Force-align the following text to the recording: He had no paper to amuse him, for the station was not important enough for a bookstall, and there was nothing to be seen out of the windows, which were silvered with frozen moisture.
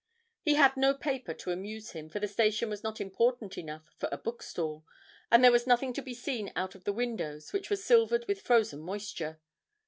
He 0.41 0.55
had 0.55 0.75
no 0.77 0.95
paper 0.95 1.31
to 1.35 1.51
amuse 1.51 1.91
him, 1.91 2.09
for 2.09 2.17
the 2.19 2.27
station 2.27 2.71
was 2.71 2.81
not 2.81 2.99
important 2.99 3.55
enough 3.55 3.91
for 3.99 4.09
a 4.11 4.17
bookstall, 4.17 4.83
and 5.31 5.43
there 5.43 5.51
was 5.51 5.67
nothing 5.67 5.93
to 5.93 6.01
be 6.01 6.15
seen 6.15 6.51
out 6.55 6.73
of 6.73 6.85
the 6.85 6.91
windows, 6.93 7.53
which 7.53 7.69
were 7.69 7.75
silvered 7.75 8.25
with 8.27 8.41
frozen 8.41 8.79
moisture. 8.81 9.39